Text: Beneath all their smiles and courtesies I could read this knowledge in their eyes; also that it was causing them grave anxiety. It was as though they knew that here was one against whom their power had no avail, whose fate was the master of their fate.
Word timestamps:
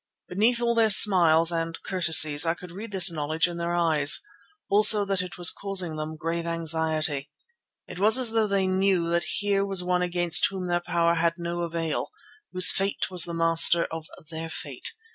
Beneath 0.27 0.59
all 0.59 0.73
their 0.73 0.89
smiles 0.89 1.51
and 1.51 1.77
courtesies 1.83 2.43
I 2.43 2.55
could 2.55 2.71
read 2.71 2.91
this 2.91 3.11
knowledge 3.11 3.47
in 3.47 3.57
their 3.57 3.75
eyes; 3.75 4.19
also 4.67 5.05
that 5.05 5.21
it 5.21 5.37
was 5.37 5.51
causing 5.51 5.95
them 5.95 6.15
grave 6.17 6.47
anxiety. 6.47 7.29
It 7.85 7.99
was 7.99 8.17
as 8.17 8.31
though 8.31 8.47
they 8.47 8.65
knew 8.65 9.07
that 9.09 9.25
here 9.41 9.63
was 9.63 9.83
one 9.83 10.01
against 10.01 10.47
whom 10.47 10.65
their 10.67 10.81
power 10.81 11.13
had 11.13 11.35
no 11.37 11.61
avail, 11.61 12.09
whose 12.51 12.71
fate 12.71 13.11
was 13.11 13.25
the 13.25 13.35
master 13.35 13.85
of 13.91 14.07
their 14.31 14.49
fate. 14.49 14.93